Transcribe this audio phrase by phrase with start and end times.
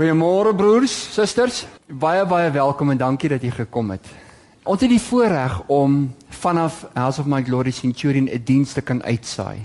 [0.00, 1.66] Goeiemôre broers, susters.
[1.84, 4.06] Baie baie welkom en dankie dat jy gekom het.
[4.64, 5.98] Ons het die voorreg om
[6.40, 9.58] vanaf House of My Glory Centurion 'n diens te kan uitsaai.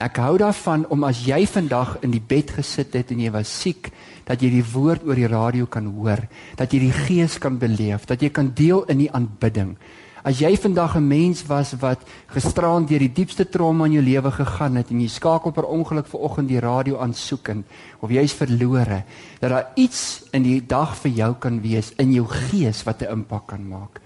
[0.00, 3.60] Ek hou daarvan om as jy vandag in die bed gesit het en jy was
[3.60, 3.92] siek,
[4.24, 8.06] dat jy die woord oor die radio kan hoor, dat jy die gees kan beleef,
[8.06, 9.76] dat jy kan deel in die aanbidding.
[10.24, 12.00] As jy vandag 'n mens was wat
[12.32, 16.06] gisteraan deur die diepste trauma in jou lewe gegaan het en jy skakel per ongeluk
[16.06, 17.64] ver oggend die radio aansoek en
[18.00, 19.04] of jy's verlore,
[19.40, 23.12] dat daar iets in die dag vir jou kan wees in jou gees wat 'n
[23.12, 24.00] impak kan maak.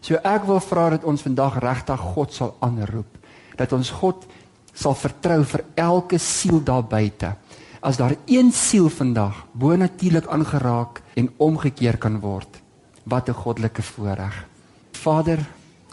[0.00, 3.18] So ek wil vra dat ons vandag regtig God sal aanroep,
[3.56, 4.24] dat ons God
[4.72, 7.34] sal vertrou vir elke siel daar buite.
[7.82, 12.62] As daar een siel vandag bonatuurlik aangeraak en omgekeer kan word,
[13.04, 14.46] wat 'n goddelike voorreg.
[14.92, 15.38] Vader,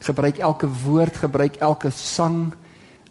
[0.03, 2.53] gebruik elke woord, gebruik elke sang.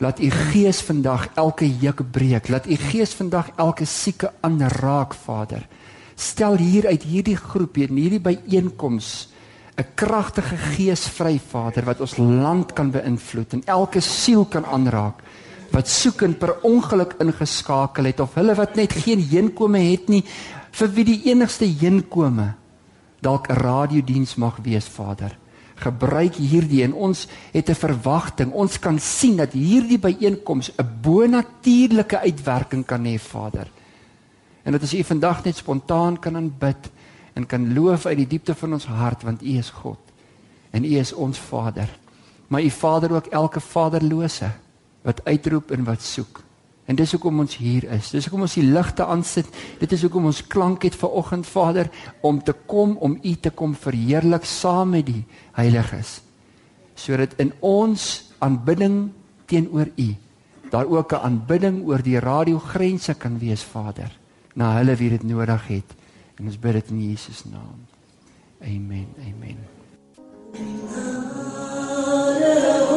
[0.03, 2.49] Laat u gees vandag elke juk breek.
[2.49, 5.67] Laat u gees vandag elke sieke aanraak, Vader.
[6.15, 9.29] Stel hier uit hierdie groep hier in hierdie byeenkoms
[9.77, 15.23] 'n kragtige gees vry, Vader, wat ons land kan beïnvloed en elke siel kan aanraak
[15.73, 20.23] wat soekend per ongeluk ingeskakel het of hulle wat net geen heenkome het nie
[20.73, 22.53] vir wie die enigste heenkome
[23.21, 25.42] dalk 'n radiodiens mag wees, Vader
[25.83, 28.53] gebruik hierdie en ons het 'n verwagting.
[28.53, 33.67] Ons kan sien dat hierdie byeenkoms 'n bonatuurlike uitwerking kan hê, Vader.
[34.63, 36.91] En dat as U vandag net spontaan kan aanbid
[37.33, 39.99] en kan loof uit die diepte van ons hart want U is God
[40.71, 41.89] en U is ons Vader.
[42.49, 44.51] Maar U Vader ook elke vaderlose
[45.03, 46.43] wat uitroep en wat soek.
[46.91, 48.11] En dis hoekom ons hier is.
[48.11, 49.47] Dis hoekom ons die ligte aansit.
[49.79, 51.91] Dit is hoekom ons klank het ver oggend Vader
[52.27, 56.21] om te kom om U te kom verheerlik saam met die heiliges.
[56.99, 59.13] Sodat in ons aanbidding
[59.47, 60.11] teenoor U
[60.73, 64.11] daar ook 'n aanbidding oor die radiogrense kan wees Vader
[64.55, 65.95] na hulle wie dit nodig het.
[66.39, 67.87] En ons bid dit in Jesus naam.
[68.61, 69.07] Amen.
[69.19, 69.59] Amen.
[72.43, 72.92] En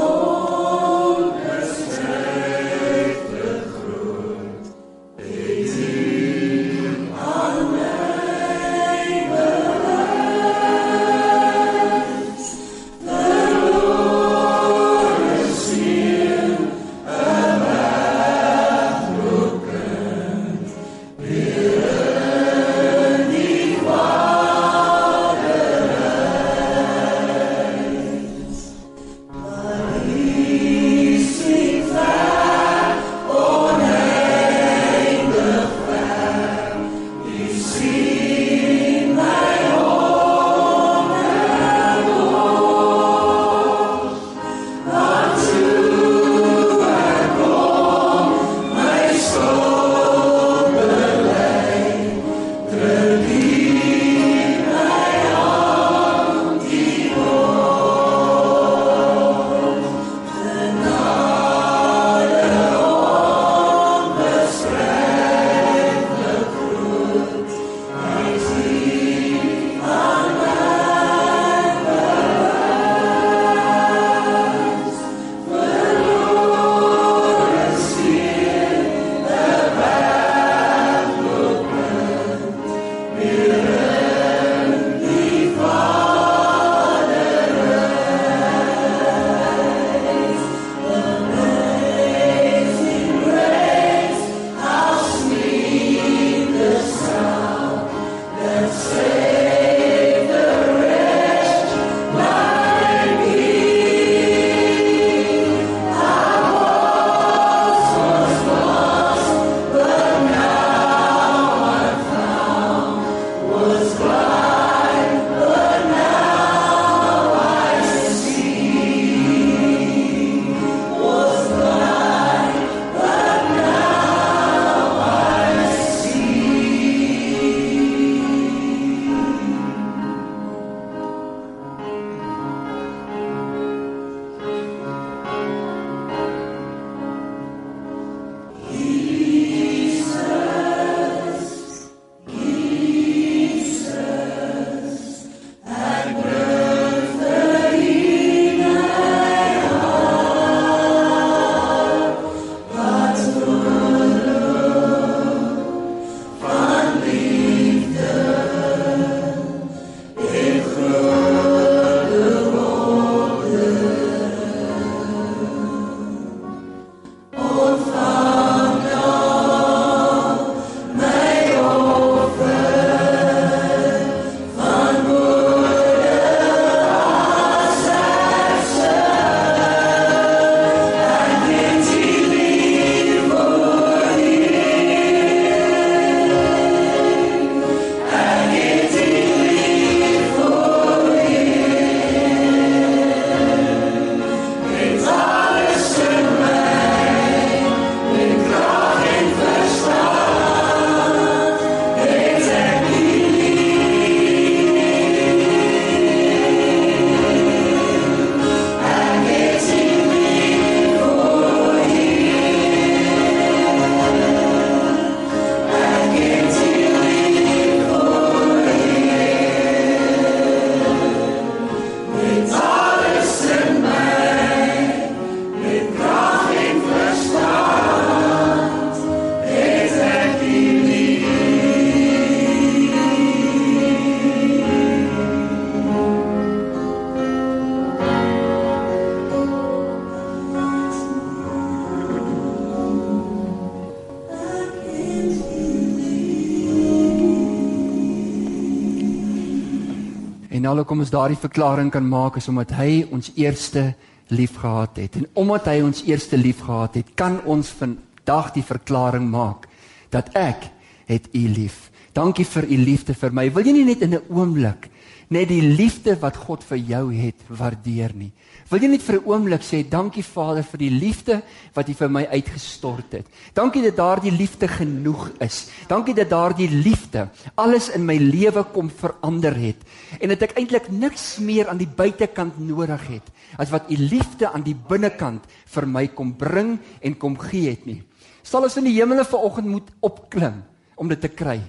[250.76, 253.94] alhoewel kom ons daardie verklaring kan maak is omdat hy ons eerste
[254.28, 255.16] liefgehad het.
[255.16, 259.70] En omdat hy ons eerste liefgehad het, kan ons vandag die verklaring maak
[260.12, 260.68] dat ek
[261.08, 261.92] het u lief.
[262.12, 263.48] Dankie vir u liefde vir my.
[263.56, 264.90] Wil jy nie net in 'n oomblik
[265.34, 268.32] net die liefde wat God vir jou het waardeer nie?
[268.70, 271.42] Wil jy net vir 'n oomblik sê dankie Vader vir die liefde
[271.74, 273.26] wat U vir my uitgestort het.
[273.54, 275.70] Dankie dat daardie liefde genoeg is.
[275.88, 279.78] Dankie dat daardie liefde alles in my lewe kom verander het
[280.20, 284.52] en dat ek eintlik niks meer aan die buitekant nodig het as wat U liefde
[284.52, 288.04] aan die binnekant vir my kom bring en kom gee het nie.
[288.44, 290.64] Sal ons in die hemele vanoggend moet opklim
[290.96, 291.62] om dit te kry?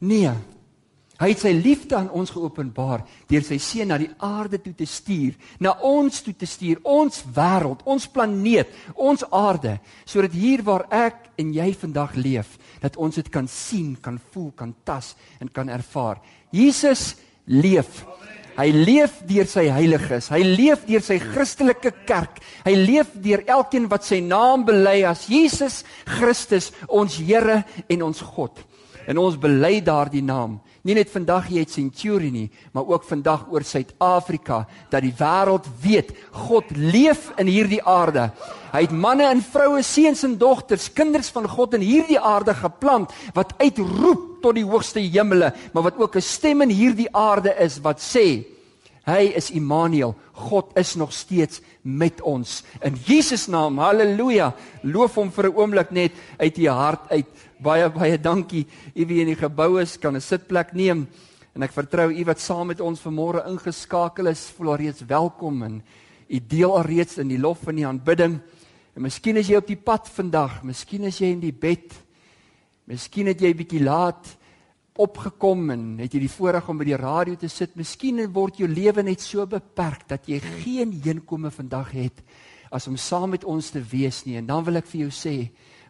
[0.00, 0.53] Nee.
[1.24, 3.00] Hy het sy liefde aan ons geopenbaar
[3.30, 7.22] deur sy seun na die aarde toe te stuur, na ons toe te stuur, ons
[7.32, 13.16] wêreld, ons planeet, ons aarde, sodat hier waar ek en jy vandag leef, dat ons
[13.16, 16.20] dit kan sien, kan voel, kan tas en kan ervaar.
[16.52, 17.14] Jesus
[17.48, 18.04] leef.
[18.58, 20.28] Hy leef deur sy heiliges.
[20.30, 22.36] Hy leef deur sy Christelike kerk.
[22.68, 25.80] Hy leef deur elkeen wat sy naam bely as Jesus
[26.18, 28.60] Christus, ons Here en ons God.
[29.08, 33.46] En ons bely daardie naam nie net vandag hier uit Centurion nie, maar ook vandag
[33.52, 36.12] oor Suid-Afrika dat die wêreld weet
[36.44, 38.28] God leef in hierdie aarde.
[38.74, 43.12] Hy het manne en vroue, seuns en dogters, kinders van God in hierdie aarde geplant
[43.34, 47.80] wat uitroep tot die hoogste hemele, maar wat ook 'n stem in hierdie aarde is
[47.80, 48.44] wat sê
[49.04, 50.14] Hy is Immanuel.
[50.32, 52.62] God is nog steeds met ons.
[52.80, 53.78] In Jesus naam.
[53.78, 54.54] Halleluja.
[54.82, 57.26] Loof hom vir 'n oomblik net uit u hart uit.
[57.60, 58.66] Baie baie dankie.
[58.94, 61.06] U wie in die gebou is, kan 'n sitplek neem.
[61.54, 65.82] En ek vertrou u wat saam met ons vanmôre ingeskakel is, voel alreeds welkom en
[66.28, 68.40] u deel alreeds in die lof en die aanbidding.
[68.96, 71.92] En miskien is jy op die pad vandag, miskien is jy in die bed.
[72.86, 74.36] Miskien het jy 'n bietjie laat
[74.94, 77.74] opgekom en het jy die voorreg om by die radio te sit.
[77.74, 82.22] Miskien word jou lewe net so beperk dat jy geen heenkome vandag het
[82.74, 84.38] as om saam met ons te wees nie.
[84.40, 85.34] En dan wil ek vir jou sê,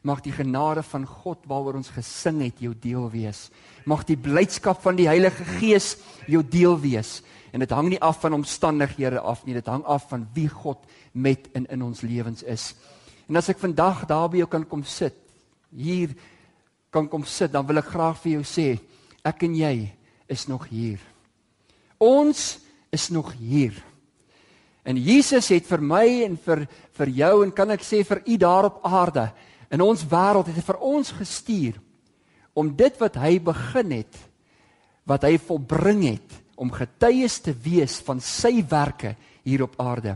[0.05, 3.47] mag die genade van God waaroor ons gesing het jou deel wees.
[3.89, 5.95] Mag die blydskap van die Heilige Gees
[6.29, 7.23] jou deel wees.
[7.57, 10.81] En dit hang nie af van omstandighede af nie, dit hang af van wie God
[11.13, 12.73] met in in ons lewens is.
[13.29, 15.17] En as ek vandag daar by jou kan kom sit,
[15.73, 16.13] hier
[16.93, 18.69] kan kom sit, dan wil ek graag vir jou sê,
[19.25, 19.75] ek en jy
[20.29, 21.01] is nog hier.
[21.99, 22.59] Ons
[22.93, 23.75] is nog hier.
[24.85, 26.67] En Jesus het vir my en vir
[26.99, 29.31] vir jou en kan ek sê vir u daar op aarde
[29.73, 31.81] in ons wêreld het hy vir ons gestuur
[32.55, 34.19] om dit wat hy begin het
[35.09, 40.15] wat hy volbring het om getuies te wees van sy werke hier op aarde.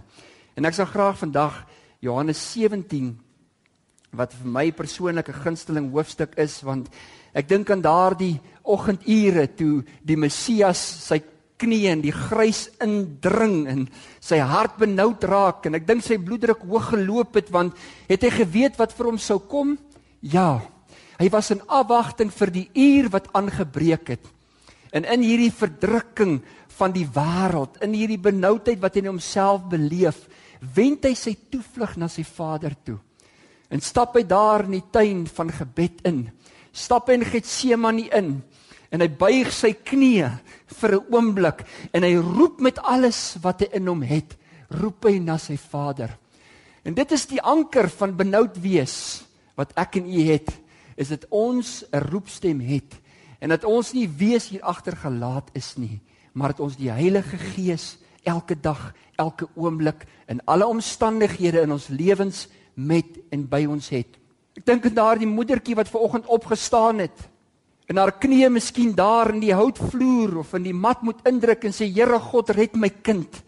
[0.56, 1.64] En ek sal graag vandag
[2.04, 3.10] Johannes 17
[4.16, 6.88] wat vir my persoonlik 'n gunsteling hoofstuk is want
[7.34, 8.36] ek dink aan daardie
[8.68, 11.20] oggendure toe die Messias sy
[11.58, 13.84] knieë in die grys indring en
[14.22, 17.76] sy hart benoud raak en ek dink sy bloeddruk hoog geloop het want
[18.08, 19.76] het hy geweet wat vir hom sou kom?
[20.22, 20.60] Ja.
[21.18, 24.28] Hy was in afwagting vir die uur wat aangebreek het.
[24.94, 26.38] En in hierdie verdrukking
[26.78, 30.20] van die wêreld, in hierdie benoudheid wat hy in homself beleef,
[30.74, 32.98] wend hy sy toevlug na sy Vader toe.
[33.68, 36.22] En stap hy daar in die tuin van gebed in.
[36.78, 38.36] Stap in Getsemane in
[38.88, 40.30] en hy buig sy knieë
[40.80, 44.36] vir 'n oomblik en hy roep met alles wat hy in hom het,
[44.70, 46.16] roep hy na sy Vader.
[46.84, 49.24] En dit is die anker van benoud wees
[49.56, 50.48] wat ek en u het,
[50.96, 52.94] is dit ons 'n roepstem het
[53.40, 56.00] en dat ons nie wees hier agter gelaat is nie,
[56.32, 61.88] maar dat ons die Heilige Gees elke dag, elke oomblik in alle omstandighede in ons
[61.88, 64.18] lewens met en by ons het.
[64.58, 67.28] Ek dink aan daardie moedertjie wat ver oggend opgestaan het
[67.88, 71.72] en haar knieë miskien daar in die houtvloer of in die mat moet indruk en
[71.72, 73.38] sê Here God red my kind.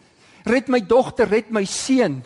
[0.46, 2.22] Red my dogter, red my seun.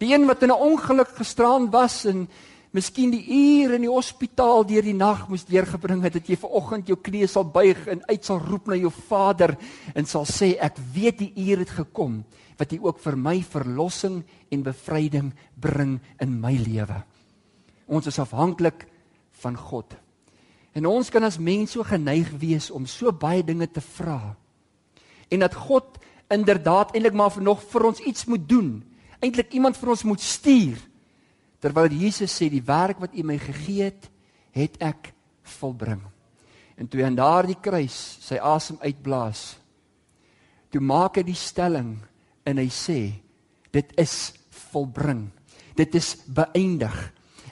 [0.00, 2.26] Die een wat in 'n ongeluk gestraan was en
[2.72, 6.50] miskien die uur in die hospitaal deur die nag moes deurgebring het dat jy ver
[6.50, 9.56] oggend jou knieë sal buig en uit sal roep na jou Vader
[9.94, 12.24] en sal sê ek weet die uur het gekom
[12.58, 17.04] wat U ook vir my verlossing en bevryding bring in my lewe.
[17.86, 18.86] Ons is afhanklik
[19.42, 19.94] van God.
[20.76, 24.34] En ons kan as mens so geneig wees om so baie dinge te vra.
[25.32, 25.96] En dat God
[26.32, 28.70] inderdaad eintlik maar nog vir ons iets moet doen.
[29.22, 30.76] Eintlik iemand vir ons moet stuur.
[31.62, 34.10] Terwyl Jesus sê die werk wat U my gegee het,
[34.52, 35.12] het ek
[35.56, 36.02] volbring.
[36.76, 39.56] En toe aan daardie kruis sy asem uitblaas,
[40.68, 41.94] toe maak hy die stelling
[42.44, 43.00] en hy sê
[43.72, 44.34] dit is
[44.70, 45.26] volbring.
[45.76, 46.94] Dit is beëindig.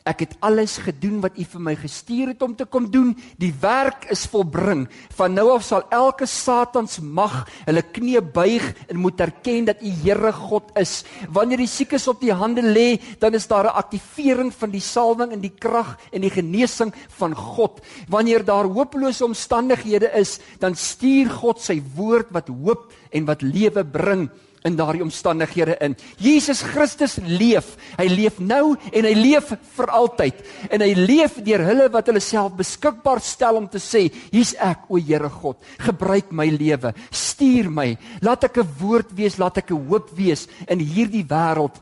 [0.04, 3.14] Ek het alles gedoen wat U vir my gestuur het om te kom doen.
[3.40, 4.82] Die werk is volbring.
[5.16, 9.94] Van nou af sal elke Satans mag hulle knie buig en moet erken dat U
[10.02, 11.06] Here God is.
[11.32, 15.32] Wanneer die siekes op die hande lê, dan is daar 'n aktivering van die salwing
[15.32, 17.80] en die krag en die genesing van God.
[18.08, 23.84] Wanneer daar hopelose omstandighede is, dan stuur God sy woord wat hoop en wat lewe
[23.84, 24.28] bring
[24.64, 25.92] in daardie omstandighede in.
[26.16, 27.74] Jesus Christus leef.
[27.98, 30.38] Hy leef nou en hy leef vir altyd.
[30.72, 34.88] En hy leef deur hulle wat hulle self beskikbaar stel om te sê, "Hier's ek,
[34.88, 35.56] o Here God.
[35.78, 36.94] Gebruik my lewe.
[37.10, 37.98] Stuur my.
[38.22, 41.76] Laat ek 'n woord wees, laat ek 'n hoop wees in hierdie wêreld."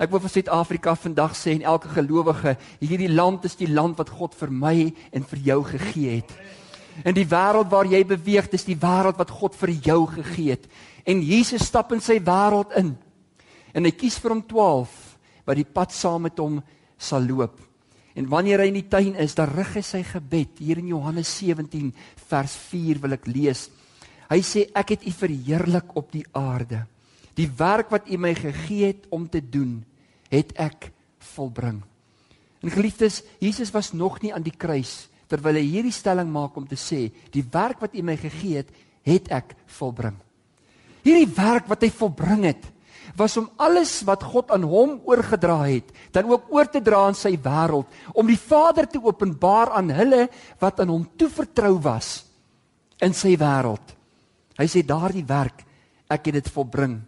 [0.00, 4.10] Ek wil vir Suid-Afrika vandag sê en elke gelowige, hierdie land is die land wat
[4.10, 6.32] God vir my en vir jou gegee het.
[7.04, 10.66] En die wêreld waar jy beweeg, dis die wêreld wat God vir jou gegee het.
[11.08, 12.92] En Jesus stap in sy wêreld in.
[13.72, 14.96] En hy kies vir hom 12
[15.48, 16.60] wat die pad saam met hom
[17.00, 17.56] sal loop.
[18.18, 20.58] En wanneer hy in die tuin is, dan rig hy sy gebed.
[20.60, 21.92] Hier in Johannes 17
[22.28, 23.68] vers 4 wil ek lees.
[24.28, 26.82] Hy sê ek het U verheerlik op die aarde.
[27.38, 29.78] Die werk wat U my gegee het om te doen,
[30.28, 30.90] het ek
[31.36, 31.78] volbring.
[32.58, 36.64] En geliefdes, Jesus was nog nie aan die kruis terwyl hy hierdie stelling maak om
[36.64, 38.72] te sê, die werk wat U my gegee het,
[39.04, 40.16] het ek volbring.
[41.04, 42.64] Hierdie werk wat hy volbring het,
[43.18, 47.18] was om alles wat God aan hom oorgedra het, dan ook oor te dra aan
[47.18, 50.28] sy wêreld, om die Vader te openbaar aan hulle
[50.62, 52.22] wat aan hom toevertrou was
[53.02, 53.94] in sy wêreld.
[54.58, 55.64] Hy sê daardie werk,
[56.10, 56.98] ek het dit volbring.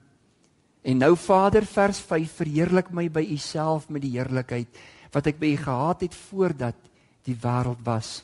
[0.86, 4.80] En nou Vader vers 5 verheerlik my by U self met die heerlikheid
[5.12, 6.78] wat ek by U gehad het voordat
[7.26, 8.20] die wêreld was.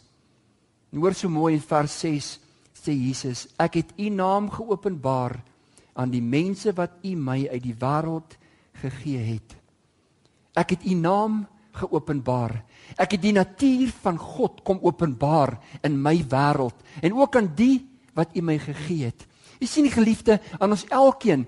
[0.92, 2.30] En hoor so mooi in vers 6
[2.76, 5.40] sê Jesus, ek het U naam geopenbaar
[5.96, 8.36] aan die mense wat U my uit die wêreld
[8.82, 9.56] gegee het.
[10.56, 11.44] Ek het U naam
[11.76, 12.62] geopenbaar.
[12.96, 17.84] Ek het die natuur van God kom openbaar in my wêreld en ook aan die
[18.16, 19.26] wat U my gegee het.
[19.60, 21.46] U sien die geliefde aan ons elkeen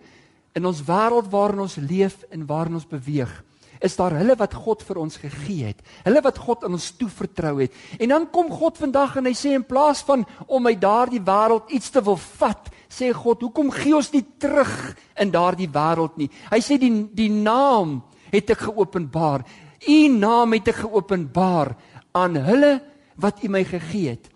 [0.57, 3.33] in ons wêreld waarin ons leef en waarin ons beweeg
[3.81, 5.83] is daar hulle wat God vir ons gegee het.
[6.05, 7.75] Hulle wat God aan ons toevertrou het.
[7.99, 11.71] En dan kom God vandag en hy sê in plaas van om uit daardie wêreld
[11.75, 16.31] iets te wil vat, sê God, "Hoekom gee ons nie terug in daardie wêreld nie?"
[16.51, 19.45] Hy sê die die naam het ek geopenbaar.
[19.89, 21.77] U naam het ek geopenbaar
[22.13, 22.81] aan hulle
[23.17, 24.31] wat U my gegee het.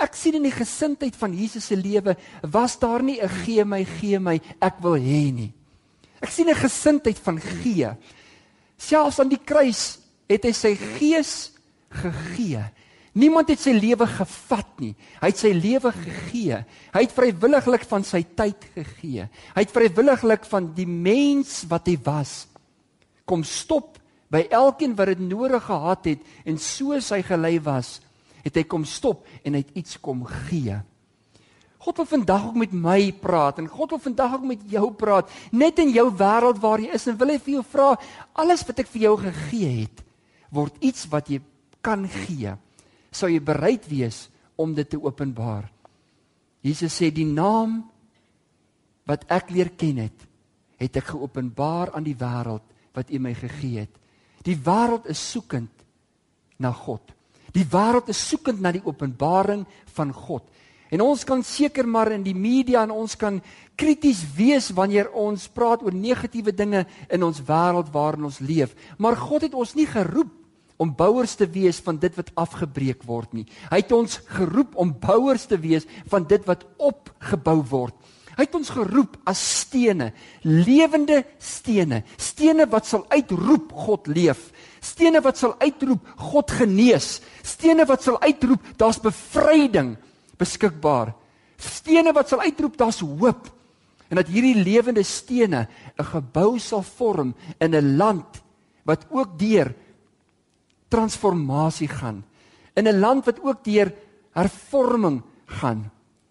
[0.00, 3.84] Ek sien in die gesindheid van Jesus se lewe was daar nie 'n gee my
[3.84, 5.52] gee my ek wil hê nie.
[6.22, 7.96] Ek sien 'n gesindheid van gee.
[8.80, 9.98] Selfs aan die kruis
[10.30, 11.34] het hy sy gees
[12.00, 12.62] gegee.
[13.18, 14.92] Niemand het sy lewe gevat nie.
[15.18, 16.60] Hy het sy lewe gegee.
[16.94, 19.26] Hy het vrywilliglik van sy tyd gegee.
[19.26, 22.44] Hy het vrywilliglik van die mens wat hy was
[23.30, 23.98] kom stop
[24.30, 27.98] by elkeen wat dit nodig gehad het en soos hy gelei was,
[28.42, 30.78] het hy kom stop en hy het iets kom gee.
[31.80, 35.30] God wil vandag ook met my praat en God wil vandag ook met jou praat,
[35.52, 37.94] net in jou wêreld waar jy is en wil hy vir jou vra,
[38.36, 40.02] alles wat ek vir jou gegee het,
[40.52, 41.40] word iets wat jy
[41.80, 42.52] kan gee.
[43.10, 44.26] Sou jy bereid wees
[44.60, 45.70] om dit te openbaar?
[46.60, 47.80] Jesus sê die naam
[49.08, 50.26] wat ek leer ken het,
[50.80, 52.64] het ek geopenbaar aan die wêreld
[52.96, 53.96] wat U my gegee het.
[54.44, 55.72] Die wêreld is soekend
[56.60, 57.02] na God.
[57.56, 59.64] Die wêreld is soekend na die openbaring
[59.96, 60.44] van God.
[60.90, 63.38] En ons kan seker maar in die media en ons kan
[63.78, 68.74] krities wees wanneer ons praat oor negatiewe dinge in ons wêreld waarin ons leef.
[68.98, 70.34] Maar God het ons nie geroep
[70.80, 73.46] om bouers te wees van dit wat afgebreek word nie.
[73.70, 77.94] Hy het ons geroep om bouers te wees van dit wat opgebou word.
[78.38, 80.14] Hy het ons geroep as stene,
[80.46, 84.46] lewende stene, stene wat sal uitroep God leef,
[84.80, 89.98] stene wat sal uitroep God genees, stene wat sal uitroep daar's bevryding
[90.40, 91.12] beskikbaar.
[91.60, 93.50] Stene wat sal uitroep daar's hoop
[94.10, 95.68] en dat hierdie lewende stene
[95.98, 98.42] 'n gebou sal vorm in 'n land
[98.84, 99.74] wat ook deur
[100.88, 102.24] transformasie gaan.
[102.74, 103.92] In 'n land wat ook deur
[104.32, 105.90] hervorming gaan.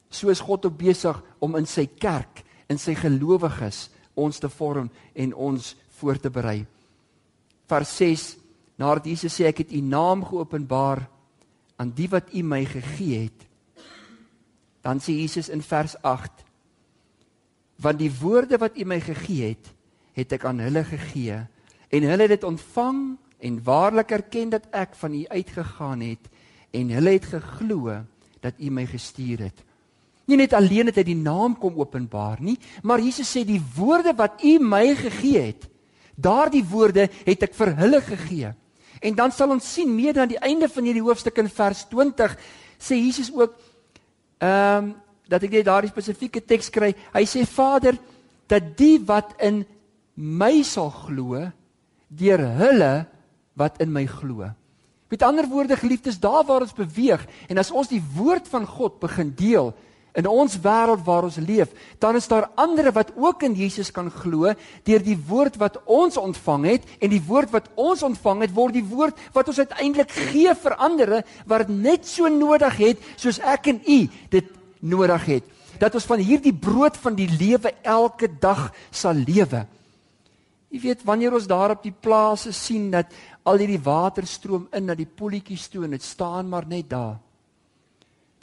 [0.10, 4.90] So is God op besig om in sy kerk, in sy gelowiges ons te vorm
[5.14, 6.66] en ons voor te berei.
[7.68, 8.38] Vers 6
[8.80, 11.04] Nadat Jesus sê ek het u naam geopenbaar
[11.76, 13.49] aan die wat u my gegee het
[14.82, 16.44] Dan sê Jesus in vers 8:
[17.84, 19.72] Want die woorde wat U my gegee het,
[20.14, 21.40] het ek aan hulle gegee
[21.90, 23.00] en hulle het dit ontvang
[23.40, 26.28] en waarlik erken dat ek van U uitgegaan het
[26.76, 27.96] en hulle het geglo
[28.44, 29.64] dat U my gestuur het.
[30.30, 34.14] Nie net alleen het hy die naam kom openbaar nie, maar Jesus sê die woorde
[34.18, 35.66] wat U my gegee het,
[36.14, 38.52] daardie woorde het ek vir hulle gegee.
[39.00, 42.36] En dan sal ons sien meer aan die einde van hierdie hoofstuk in vers 20
[42.80, 43.56] sê Jesus ook
[44.40, 44.96] ehm um,
[45.30, 46.88] dat ek net daardie spesifieke teks kry.
[47.14, 47.94] Hy sê Vader
[48.50, 49.62] dat die wat in
[50.18, 51.44] my sal glo
[52.10, 52.94] deur hulle
[53.54, 54.48] wat in my glo.
[55.10, 58.98] Met ander woorde geliefdes, daar waar ons beweeg en as ons die woord van God
[59.02, 59.72] begin deel
[60.20, 64.10] in ons wêreld waar ons leef, dan is daar ander wat ook in Jesus kan
[64.12, 64.54] glo
[64.88, 68.76] deur die woord wat ons ontvang het en die woord wat ons ontvang het word
[68.76, 73.72] die woord wat ons uiteindelik gee vir ander wat net so nodig het soos ek
[73.74, 74.00] en u
[74.34, 75.56] dit nodig het.
[75.80, 79.66] Dat ons van hierdie brood van die lewe elke dag sal lewe.
[80.70, 83.14] Jy weet wanneer ons daar op die plase sien dat
[83.48, 87.18] al hierdie water stroom in na die polletjies toe en dit staan maar net daar.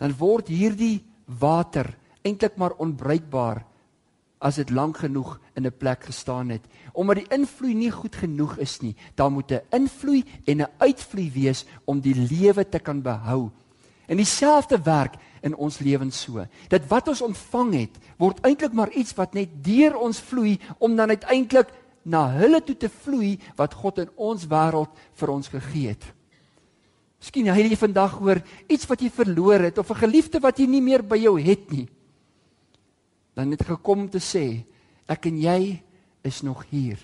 [0.01, 3.65] Dan word hierdie water eintlik maar onbruikbaar
[4.39, 6.65] as dit lank genoeg in 'n plek gestaan het.
[6.93, 11.31] Omdat die invloei nie goed genoeg is nie, dan moet 'n invloei en 'n uitvloei
[11.33, 13.51] wees om die lewe te kan behou.
[14.07, 16.47] En dieselfde werk in ons lewens so.
[16.69, 20.97] Dat wat ons ontvang het, word eintlik maar iets wat net deur ons vloei om
[20.97, 21.69] dan uiteindelik
[22.03, 26.05] na hulle toe te vloei wat God in ons wêreld vir ons gegee het.
[27.21, 30.67] Miskien jy het vandag hoor iets wat jy verloor het of 'n geliefde wat jy
[30.67, 31.89] nie meer by jou het nie.
[33.35, 34.65] Dan het gekom om te sê,
[35.09, 35.83] ek en jy
[36.23, 36.99] is nog hier.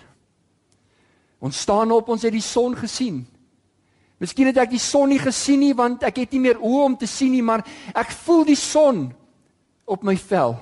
[1.39, 3.25] Ons staan op, ons het die son gesien.
[4.17, 6.97] Miskien het ek die son nie gesien nie want ek het nie meer oë om
[6.97, 9.13] te sien nie, maar ek voel die son
[9.85, 10.55] op my vel.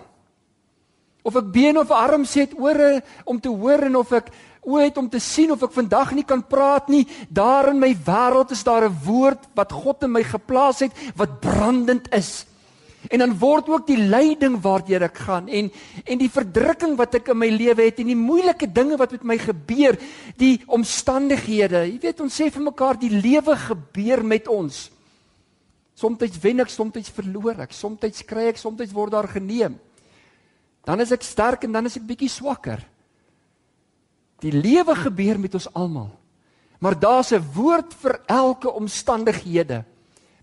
[1.22, 4.98] Of ek been of arms het ore om te hoor en of ek oë het
[5.02, 8.64] om te sien of ek vandag nie kan praat nie, daar in my wêreld is
[8.64, 12.46] daar 'n woord wat God in my geplaas het wat brandend is.
[13.10, 15.72] En dan word ook die lyding waardeur ek gaan en
[16.06, 19.24] en die verdrukking wat ek in my lewe het en die moeilike dinge wat met
[19.24, 19.98] my gebeur,
[20.38, 21.88] die omstandighede.
[21.90, 24.92] Jy weet ons sê vir mekaar die lewe gebeur met ons.
[25.96, 29.80] Somstyds wen ek, somstyds verloor ek, somstyds kry ek, somstyds word daar geneem.
[30.86, 32.86] Dan is ek sterk en dan is ek bietjie swakker.
[34.42, 36.10] Die lewe gebeur met ons almal.
[36.82, 39.86] Maar daar's 'n woord vir elke omstandighede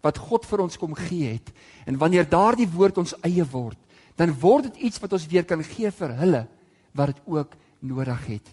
[0.01, 1.51] wat God vir ons kom gee het.
[1.87, 3.79] En wanneer daardie woord ons eie word,
[4.17, 6.47] dan word dit iets wat ons weer kan gee vir hulle
[6.93, 8.47] wat dit ook nodig het.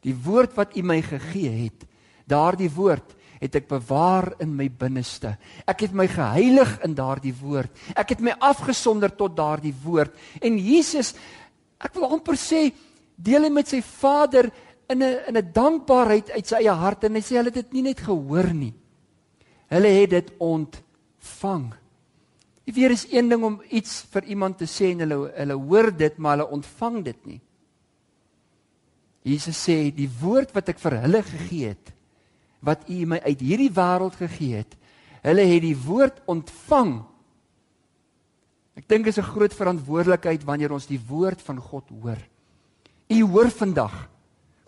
[0.00, 1.86] Die woord wat U my gegee het,
[2.24, 5.32] daardie woord het ek bewaar in my binneste.
[5.64, 7.72] Ek het my geheilig in daardie woord.
[7.96, 10.12] Ek het my afgesonder tot daardie woord.
[10.44, 11.14] En Jesus,
[11.80, 12.68] ek wil amper sê,
[13.16, 14.50] deel hy met sy Vader
[14.90, 17.72] in 'n in 'n dankbaarheid uit sy eie hart en hy sê hulle het dit
[17.72, 18.74] nie net gehoor nie.
[19.70, 21.74] Hulle het dit ontvang.
[22.66, 25.90] Jy weet is een ding om iets vir iemand te sê en hulle hulle hoor
[25.96, 27.40] dit maar hulle ontvang dit nie.
[29.22, 31.92] Jesus sê die woord wat ek vir hulle gegee het
[32.60, 34.76] wat U my uit hierdie wêreld gegee het,
[35.24, 36.98] hulle het die woord ontvang.
[38.76, 42.20] Ek dink is 'n groot verantwoordelikheid wanneer ons die woord van God hoor.
[43.08, 44.08] U hoor vandag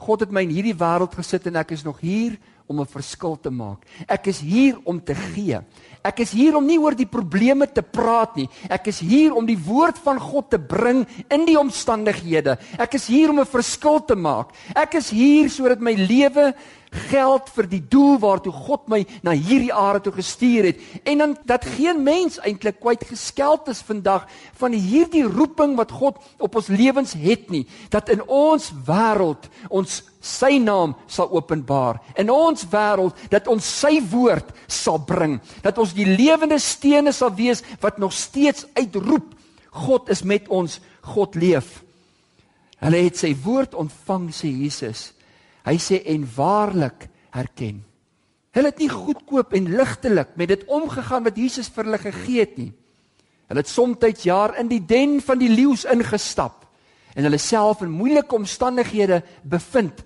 [0.02, 2.34] God het my in hierdie wêreld gesit en ek is nog hier
[2.66, 3.84] om 'n verskil te maak.
[4.08, 5.60] Ek is hier om te gee.
[6.02, 8.48] Ek is hier om nie oor die probleme te praat nie.
[8.68, 12.58] Ek is hier om die woord van God te bring in die omstandighede.
[12.78, 14.50] Ek is hier om 'n verskil te maak.
[14.74, 16.54] Ek is hier sodat my lewe
[16.92, 20.80] geld vir die doel waartoe God my na hierdie aarde toe gestuur het.
[21.08, 24.28] En dan dat geen mens eintlik kwyt geskeld is vandag
[24.60, 30.02] van hierdie roeping wat God op ons lewens het nie, dat in ons wêreld ons
[30.22, 31.98] sy naam sal openbaar.
[32.20, 37.32] In ons wêreld dat ons sy woord sal bring, dat ons die lewende stene sal
[37.34, 39.32] wees wat nog steeds uitroep
[39.72, 40.80] God is met ons,
[41.14, 41.80] God leef.
[42.82, 45.12] Hulle het sy woord ontvang sê Jesus.
[45.66, 47.82] Hy sê en waarlik herken.
[48.52, 52.58] Hulle het nie goedkoop en ligtelik met dit omgegaan wat Jesus vir hulle gegee het
[52.60, 52.72] nie.
[53.48, 56.66] Hulle het soms jaar in die den van die leeu's ingestap
[57.14, 59.98] en hulle self in moeilike omstandighede bevind,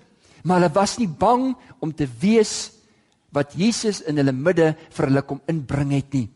[0.43, 2.71] maar hulle was nie bang om te wees
[3.31, 6.27] wat Jesus in hulle midde vir hulle kom inbring het nie.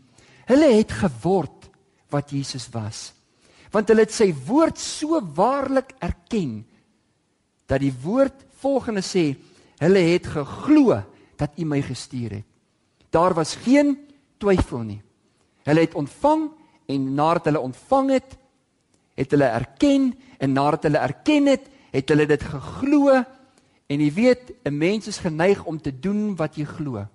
[0.48, 1.68] Hulle het geword
[2.12, 3.12] wat Jesus was.
[3.72, 6.62] Want hulle het sy woord so waarlik erken
[7.68, 9.36] dat die woord volgende sê:
[9.82, 11.02] Hulle het geglo
[11.36, 12.48] dat U my gestuur het.
[13.10, 13.98] Daar was geen
[14.38, 15.02] twyfel nie.
[15.66, 16.50] Hulle het ontvang
[16.86, 18.38] en nadat hulle ontvang het,
[19.18, 23.22] het hulle erken en nadat hulle erken het, het hulle dit geglo
[23.92, 27.08] en jy weet 'n mens is geneig om te doen wat jy glo.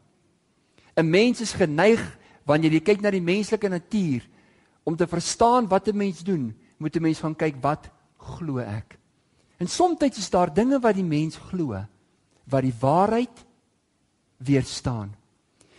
[0.96, 4.28] 'n Mens is geneig wanneer jy kyk na die menslike natuur
[4.84, 8.98] om te verstaan wat 'n mens doen, moet 'n mens gaan kyk wat glo ek.
[9.56, 11.84] En soms is daar dinge wat die mens glo
[12.46, 13.44] wat die waarheid
[14.36, 15.14] weerstaan.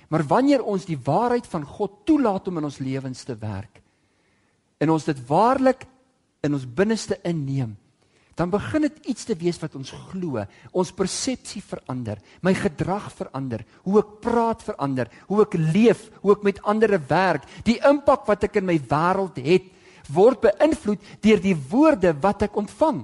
[0.08, 3.82] Maar wanneer ons die waarheid van God toelaat om in ons lewens te werk
[4.78, 5.88] en ons dit waarlik
[6.46, 7.72] in ons binneste inneem,
[8.38, 10.44] dan begin dit iets te wees wat ons glo.
[10.70, 16.46] Ons persepsie verander, my gedrag verander, hoe ek praat verander, hoe ek leef, hoe ek
[16.46, 19.66] met ander werk, die impak wat ek in my wêreld het,
[20.14, 23.02] word beïnvloed deur die woorde wat ek ontvang.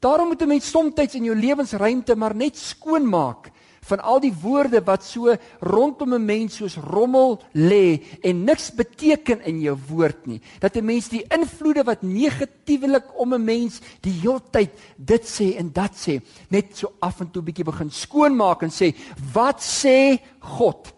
[0.00, 3.50] Daarom moet 'n mens soms in jou lewensruimte maar net skoon maak
[3.90, 9.44] van al die woorde wat so rondom 'n mens soos rommel lê en niks beteken
[9.44, 10.40] in jou woord nie.
[10.58, 15.72] Dat 'n mens die invloede wat negatiewelik om 'n mens die heeltyd dit sê en
[15.72, 18.94] dat sê, net so af en toe bietjie begin skoonmaak en sê,
[19.32, 20.92] "Wat sê God?"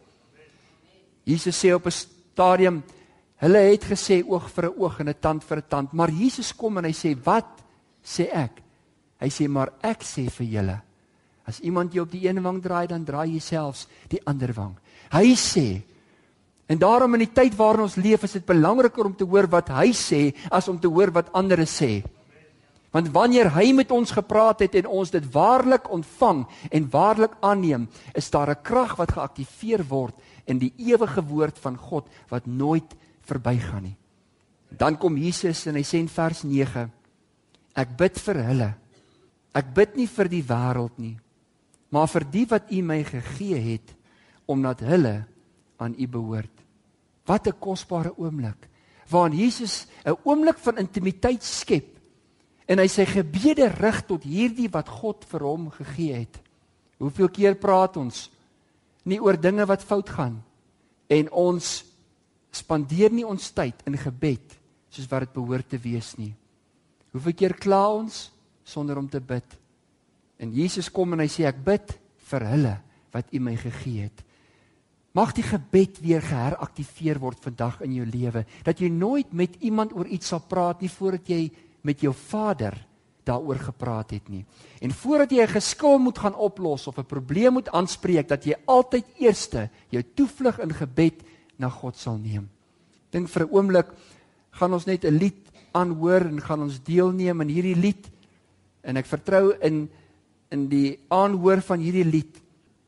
[1.25, 2.83] Jesus sê op 'n stadium,
[3.37, 6.55] hulle het gesê oog vir 'n oog en 'n tand vir 'n tand, maar Jesus
[6.55, 7.63] kom en hy sê, "Wat
[8.03, 8.62] sê ek?"
[9.23, 10.83] Hy sê, "Maar ek sê vir julle,
[11.49, 14.77] As iemand jou op die een wang draai, dan draai jy selfs die ander wang.
[15.13, 15.67] Hy sê
[16.71, 19.69] en daarom in die tyd waarin ons leef, is dit belangriker om te hoor wat
[19.75, 22.01] hy sê as om te hoor wat ander sê.
[22.93, 27.89] Want wanneer hy met ons gepraat het en ons dit waarlik ontvang en waarlik aanneem,
[28.15, 30.15] is daar 'n krag wat geaktiveer word
[30.47, 33.97] in die ewige woord van God wat nooit verbygaan nie.
[34.71, 36.91] Dan kom Jesus en hy sê in vers 9:
[37.75, 38.82] Ek bid vir hulle.
[39.55, 41.17] Ek bid nie vir die wêreld nie,
[41.93, 43.95] maar vir die wat U my gegee het
[44.49, 45.25] omdat hulle
[45.79, 46.57] aan U behoort.
[47.27, 48.69] Wat 'n kosbare oomblik
[49.13, 51.99] waarin Jesus 'n oomblik van intimiteit skep
[52.67, 56.41] en hy sy gebede rig tot hierdie wat God vir hom gegee het.
[56.99, 58.31] Hoeveel keer praat ons
[59.05, 60.43] nie oor dinge wat fout gaan
[61.09, 61.85] en ons
[62.51, 66.35] spandeer nie ons tyd in gebed soos wat dit behoort te wees nie.
[67.13, 68.32] Hoeveel keer kla ons
[68.65, 69.59] sonder om te bid?
[70.39, 71.99] En Jesus kom en hy sê ek bid
[72.31, 72.77] vir hulle
[73.13, 74.25] wat U my gegee het.
[75.13, 79.93] Mag die gebed weer geheraktiveer word vandag in jou lewe dat jy nooit met iemand
[79.93, 81.43] oor iets sal praat nie voordat jy
[81.85, 82.79] met jou Vader
[83.29, 84.45] daaroor gepraat het nie.
[84.81, 88.55] En voordat jy 'n geskil moet gaan oplos of 'n probleem moet aanspreek dat jy
[88.67, 91.23] altyd eerste jou toevlug in gebed
[91.57, 92.49] na God sal neem.
[93.11, 93.89] Dink vir 'n oomblik
[94.51, 98.12] gaan ons net 'n lied aanhoor en gaan ons deelneem in hierdie lied
[98.83, 99.89] en ek vertrou in
[100.53, 102.43] in die aanhoor van hierdie lied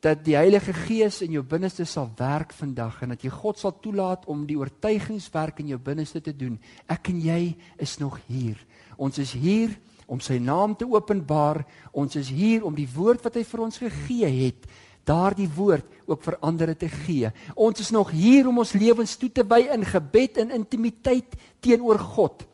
[0.04, 3.72] dat die Heilige Gees in jou binneste sal werk vandag en dat jy God sal
[3.80, 6.58] toelaat om die oortuigingswerk in jou binneste te doen.
[6.92, 8.58] Ek en jy is nog hier.
[9.00, 9.72] Ons is hier
[10.04, 11.62] om sy naam te openbaar.
[11.96, 14.68] Ons is hier om die woord wat hy vir ons gegee het,
[15.08, 17.32] daardie woord ook vir ander te gee.
[17.56, 22.00] Ons is nog hier om ons lewens toe te wy in gebed en intimiteit teenoor
[22.12, 22.44] God.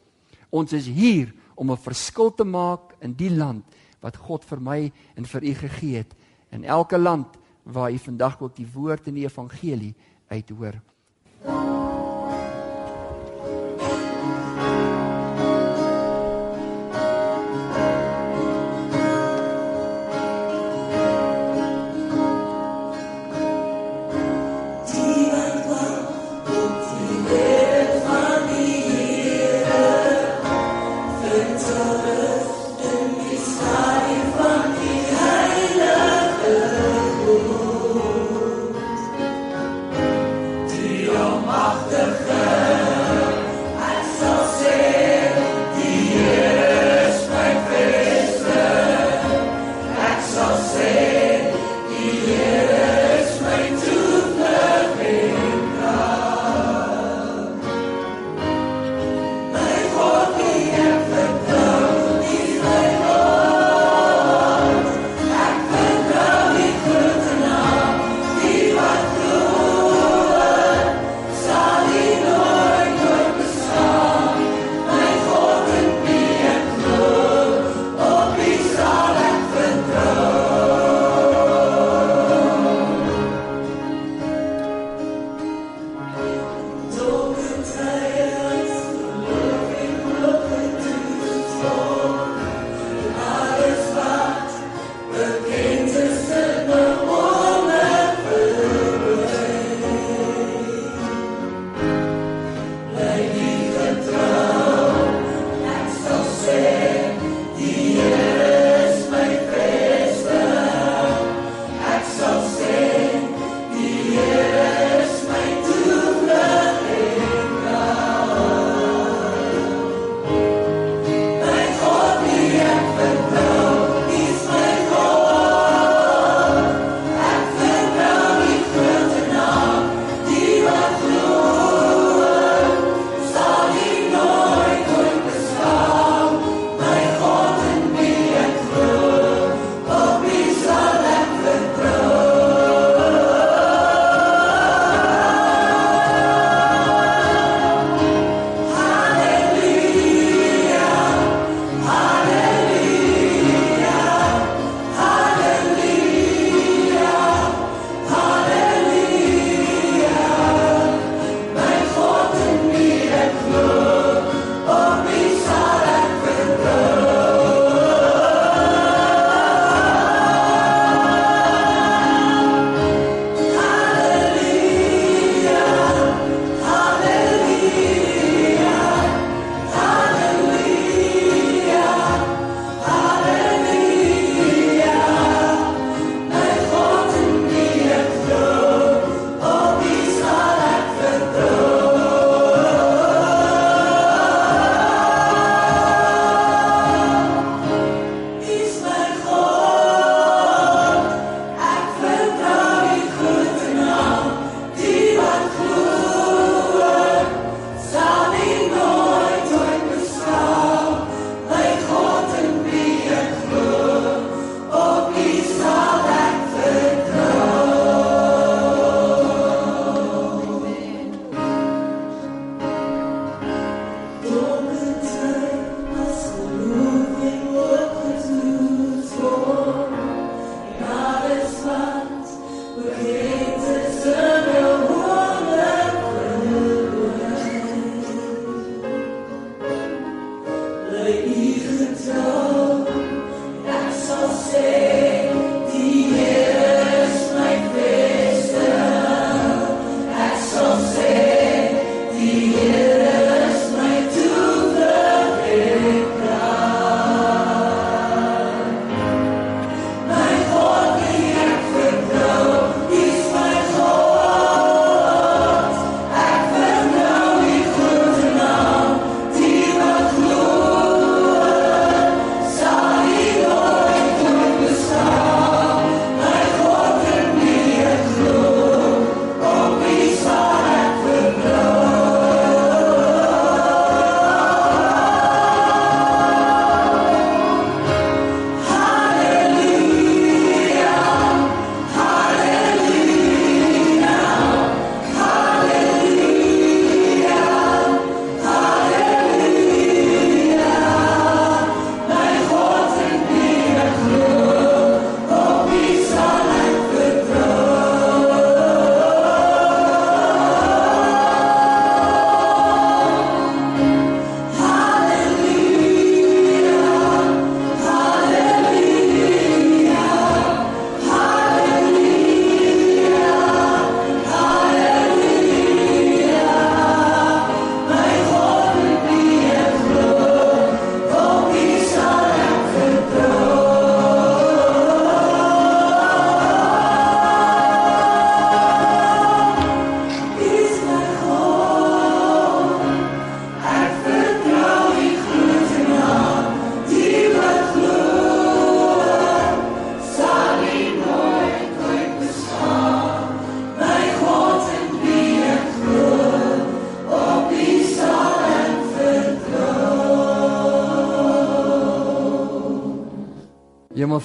[0.54, 3.64] Ons is hier om 'n verskil te maak in die land
[4.00, 6.14] wat God vir my en vir u gegee het
[6.50, 9.94] in elke land waar u vandag ook die woord en die evangelie
[10.28, 10.80] uithoor.
[11.44, 11.79] Salino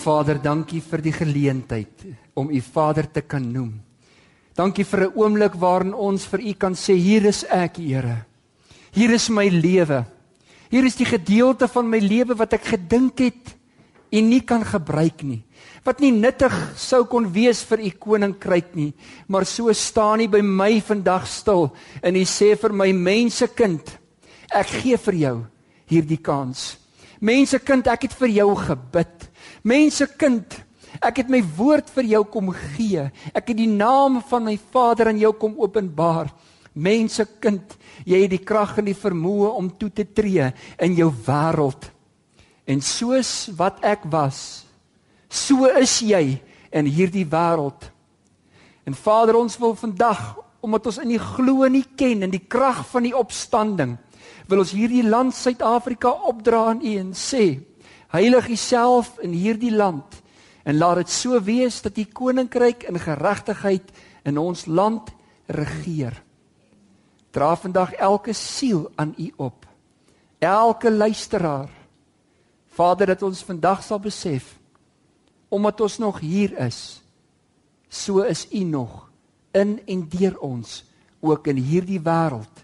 [0.05, 2.03] Hemelvader, dankie vir die geleentheid
[2.37, 3.71] om U Vader te kan noem.
[4.53, 8.25] Dankie vir 'n oomblik waarin ons vir U kan sê hier is ek, Here.
[8.93, 10.05] Hier is my lewe.
[10.69, 13.55] Hier is die gedeelte van my lewe wat ek gedink het
[14.13, 15.43] U nie kan gebruik nie.
[15.83, 18.93] Wat nie nuttig sou kon wees vir U koninkryk nie,
[19.27, 23.97] maar so staan U by my vandag stil en U sê vir my mensekind,
[24.53, 25.45] ek gee vir jou
[25.89, 26.77] hierdie kans.
[27.19, 29.14] Mensekind, ek het vir jou gebid.
[29.65, 30.59] Mensekind,
[31.01, 33.07] ek het my woord vir jou kom gee.
[33.33, 36.29] Ek het die naam van my Vader aan jou kom openbaar.
[36.75, 37.73] Mensekind,
[38.05, 40.51] jy het die krag en die vermoë om toe te tree
[40.83, 41.89] in jou wêreld.
[42.69, 44.65] En soos wat ek was,
[45.29, 46.37] so is jy
[46.75, 47.89] in hierdie wêreld.
[48.85, 52.81] En Vader, ons wil vandag omdat ons in die glo nie ken in die krag
[52.89, 53.99] van die opstanding
[54.49, 57.45] wil ons hierdie land Suid-Afrika opdra aan U en sê
[58.15, 60.21] heilig U self in hierdie land
[60.63, 63.91] en laat dit so wees dat U koninkryk in geregtigheid
[64.25, 65.11] in ons land
[65.51, 66.15] regeer.
[67.35, 69.65] Dra vandag elke siel aan U op.
[70.39, 71.69] Elke luisteraar.
[72.75, 74.55] Vader, dat ons vandag sal besef
[75.55, 76.99] omdat ons nog hier is,
[77.87, 79.05] so is U nog
[79.55, 80.81] in en deur ons
[81.23, 82.63] ook in hierdie wêreld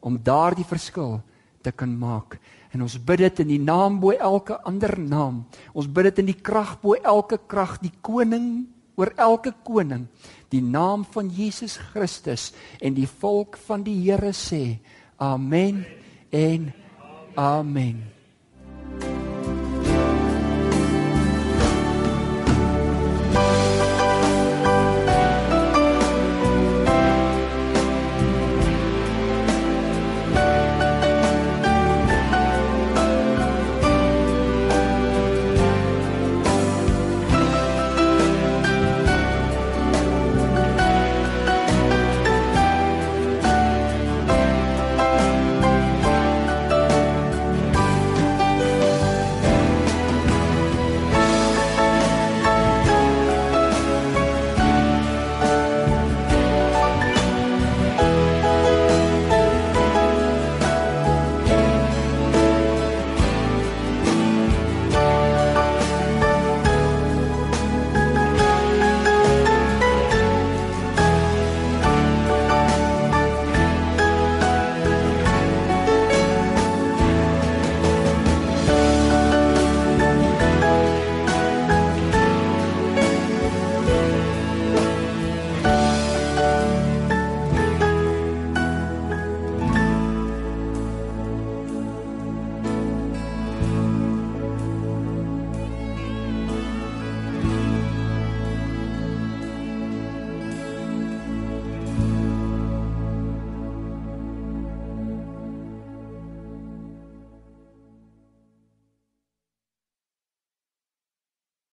[0.00, 1.20] om daardie verskil
[1.62, 2.40] te kan maak.
[2.72, 5.42] En ons bid dit in die naam bo elke ander naam.
[5.76, 8.64] Ons bid dit in die krag bo elke krag, die koning
[8.96, 10.06] oor elke koning,
[10.52, 14.78] die naam van Jesus Christus en die volk van die Here sê:
[15.16, 15.84] Amen
[16.30, 16.72] en
[17.36, 18.02] amen.